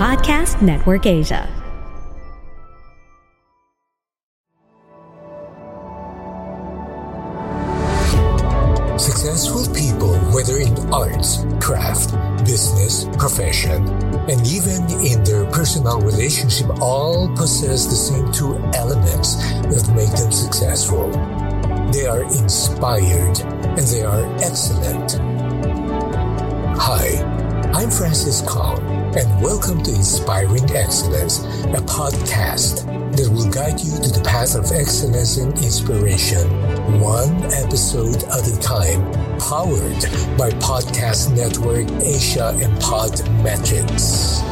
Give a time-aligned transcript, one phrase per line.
[0.00, 1.44] Podcast Network Asia.
[8.96, 13.86] Successful people, whether in arts, craft, business, profession,
[14.24, 19.36] and even in their personal relationship, all possess the same two elements
[19.68, 21.10] that make them successful.
[21.92, 23.38] They are inspired
[23.76, 25.20] and they are excellent.
[26.80, 27.20] Hi,
[27.74, 28.80] I'm Francis Kong,
[29.16, 34.70] and welcome to Inspiring Excellence, a podcast that will guide you to the path of
[34.70, 36.46] excellence and inspiration,
[37.00, 39.02] one episode at a time,
[39.40, 40.00] powered
[40.38, 44.44] by Podcast Network Asia and Podmetrics.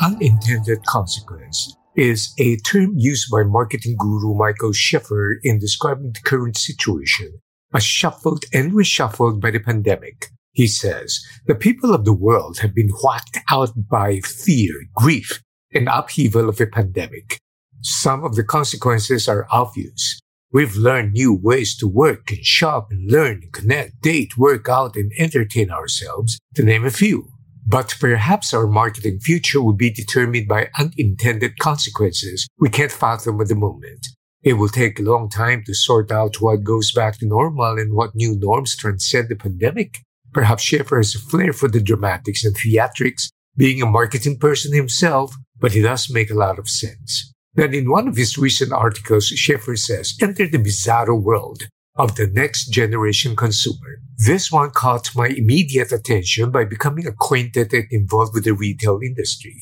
[0.00, 6.56] Unintended consequence is a term used by marketing guru Michael Schiffer in describing the current
[6.56, 7.38] situation
[7.72, 10.30] as shuffled and reshuffled by the pandemic.
[10.52, 15.88] He says, the people of the world have been whacked out by fear, grief, and
[15.88, 17.38] upheaval of a pandemic.
[17.82, 20.20] Some of the consequences are obvious.
[20.52, 25.12] We've learned new ways to work and shop and learn connect, date, work out, and
[25.16, 27.28] entertain ourselves, to name a few.
[27.66, 33.46] But perhaps our marketing future will be determined by unintended consequences we can't fathom at
[33.46, 34.08] the moment.
[34.42, 37.94] It will take a long time to sort out what goes back to normal and
[37.94, 40.00] what new norms transcend the pandemic.
[40.32, 45.34] Perhaps Schiffer has a flair for the dramatics and theatrics, being a marketing person himself,
[45.58, 47.32] but it does make a lot of sense.
[47.54, 51.64] Then in one of his recent articles, Schiffer says, enter the bizarro world
[51.96, 54.00] of the next generation consumer.
[54.16, 59.56] This one caught my immediate attention by becoming acquainted and involved with the retail industry.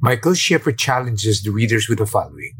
[0.00, 2.52] Michael Schiffer challenges the readers with the following.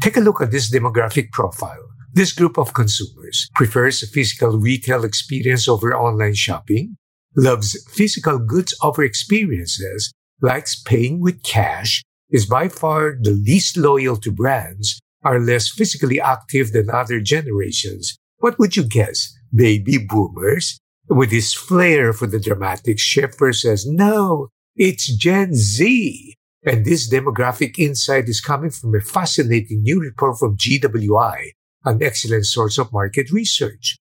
[0.00, 1.90] Take a look at this demographic profile.
[2.12, 6.96] This group of consumers prefers a physical retail experience over online shopping,
[7.36, 10.12] loves physical goods over experiences,
[10.42, 16.20] likes paying with cash, is by far the least loyal to brands, are less physically
[16.20, 18.16] active than other generations.
[18.38, 19.32] What would you guess?
[19.54, 20.80] Baby boomers?
[21.08, 26.34] With his flair for the dramatic, Schiffer says, no, it's Gen Z.
[26.64, 31.50] And this demographic insight is coming from a fascinating new report from GWI,
[31.84, 33.98] an excellent source of market research.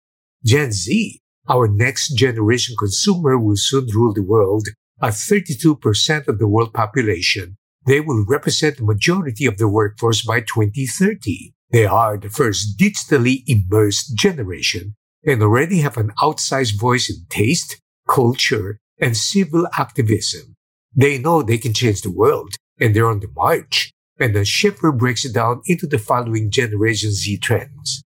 [0.43, 4.67] Gen Z, our next generation consumer will soon rule the world
[5.01, 7.57] at 32% of the world population.
[7.85, 11.53] They will represent the majority of the workforce by 2030.
[11.71, 17.81] They are the first digitally immersed generation and already have an outsized voice in taste,
[18.07, 20.55] culture, and civil activism.
[20.95, 23.91] They know they can change the world and they're on the march.
[24.17, 28.01] And the Schiffer breaks it down into the following Generation Z trends.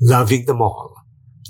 [0.00, 0.94] Loving them all.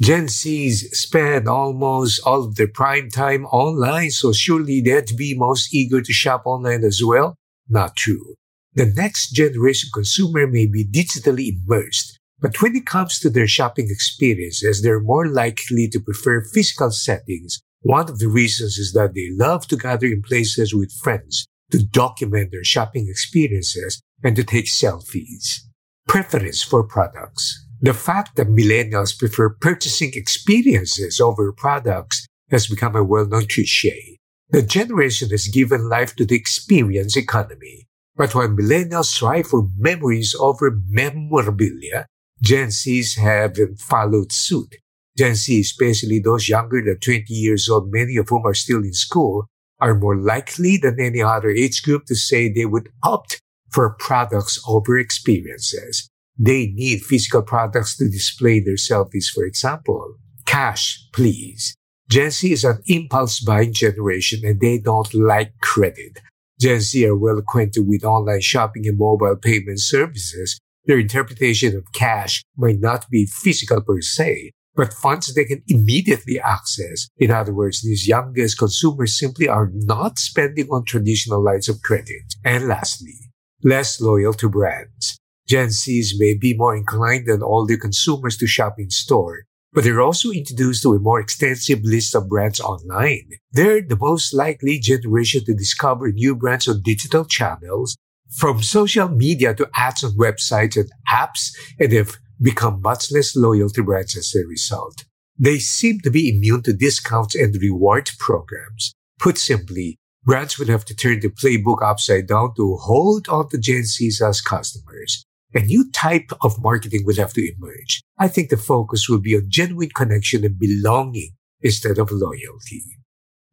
[0.01, 5.73] Gen Zs spend almost all of their prime time online, so surely they'd be most
[5.73, 7.37] eager to shop online as well.
[7.69, 8.35] Not true.
[8.75, 13.87] The next generation consumer may be digitally immersed, but when it comes to their shopping
[13.89, 17.61] experiences, they're more likely to prefer physical settings.
[17.83, 21.85] One of the reasons is that they love to gather in places with friends to
[21.85, 25.59] document their shopping experiences and to take selfies.
[26.07, 27.67] Preference for products.
[27.81, 34.19] The fact that millennials prefer purchasing experiences over products has become a well-known cliche.
[34.51, 37.89] The generation has given life to the experience economy.
[38.15, 42.07] But while millennials strive for memories over memorabilia,
[42.41, 44.77] Gen Zs have followed suit.
[45.19, 48.93] Gen Z, especially those younger than 20 years old, many of whom are still in
[48.93, 49.49] school,
[49.85, 53.39] are more likely than any other age group to say they would opt
[53.71, 56.09] for products over experiences.
[56.39, 60.17] They need physical products to display their selfies, for example.
[60.47, 61.77] Cash, please.
[62.09, 66.19] Gen Z is an impulse buying generation and they don't like credit.
[66.59, 70.59] Gen Z are well acquainted with online shopping and mobile payment services.
[70.87, 76.41] Their interpretation of cash might not be physical per se, but funds they can immediately
[76.41, 77.09] access.
[77.17, 82.35] In other words, these youngest consumers simply are not spending on traditional lines of credit.
[82.45, 83.15] And lastly,
[83.63, 85.19] less loyal to brands.
[85.47, 90.01] Gen Zs may be more inclined than older consumers to shop in store, but they're
[90.01, 93.29] also introduced to a more extensive list of brands online.
[93.53, 97.97] They're the most likely generation to discover new brands on digital channels,
[98.31, 103.71] from social media to ads on websites and apps, and have become much less loyal
[103.71, 105.05] to brands as a result.
[105.39, 108.95] They seem to be immune to discounts and reward programs.
[109.19, 113.59] Put simply, brands would have to turn the playbook upside down to hold on to
[113.59, 115.25] Gen Zs as customers.
[115.55, 118.03] A new type of marketing will have to emerge.
[118.19, 121.31] I think the focus will be on genuine connection and belonging
[121.61, 122.83] instead of loyalty.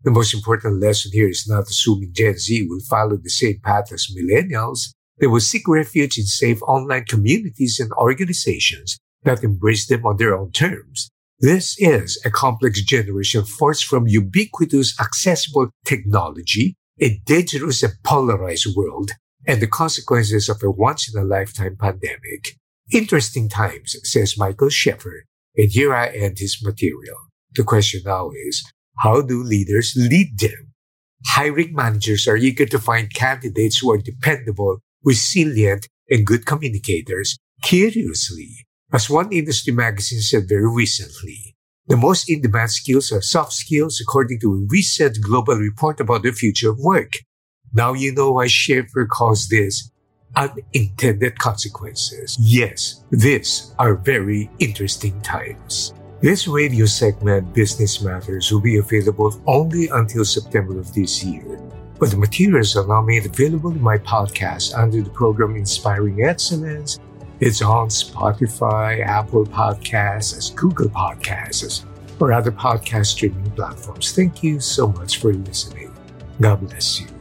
[0.03, 3.91] The most important lesson here is not assuming Gen Z will follow the same path
[3.91, 4.93] as millennials.
[5.19, 10.35] They will seek refuge in safe online communities and organizations that embrace them on their
[10.35, 11.09] own terms.
[11.39, 19.11] This is a complex generation forced from ubiquitous accessible technology, a dangerous and polarized world,
[19.47, 22.57] and the consequences of a once in a lifetime pandemic.
[22.91, 25.21] Interesting times, says Michael Sheffer,
[25.55, 27.17] and here I end his material.
[27.55, 28.63] The question now is,
[28.99, 30.73] how do leaders lead them?
[31.25, 37.37] Hiring managers are eager to find candidates who are dependable, resilient, and good communicators.
[37.63, 41.55] Curiously, as one industry magazine said very recently,
[41.87, 46.31] the most in-demand skills are soft skills according to a recent global report about the
[46.31, 47.13] future of work.
[47.73, 49.91] Now you know why Sheffer calls this
[50.35, 52.37] unintended consequences.
[52.39, 55.93] Yes, these are very interesting times.
[56.21, 61.59] This radio segment, Business Matters, will be available only until September of this year.
[62.01, 66.99] But the materials are now made available in my podcast under the program Inspiring Excellence.
[67.39, 71.85] It's on Spotify, Apple Podcasts, Google Podcasts,
[72.19, 74.13] or other podcast streaming platforms.
[74.13, 75.93] Thank you so much for listening.
[76.41, 77.20] God bless you.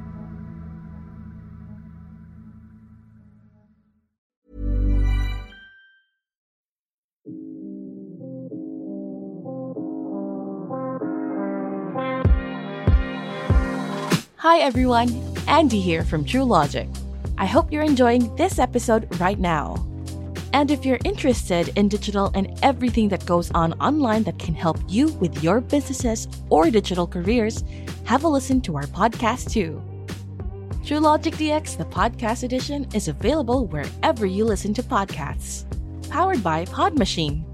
[14.41, 15.11] Hi everyone,
[15.47, 16.89] Andy here from True Logic.
[17.37, 19.75] I hope you're enjoying this episode right now.
[20.51, 24.79] And if you're interested in digital and everything that goes on online that can help
[24.87, 27.63] you with your businesses or digital careers,
[28.05, 29.79] have a listen to our podcast too.
[30.83, 35.65] True Logic DX, the podcast edition, is available wherever you listen to podcasts.
[36.09, 37.45] Powered by Pod Machine.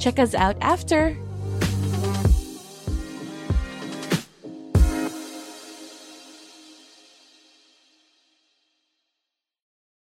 [0.00, 1.16] Check us out after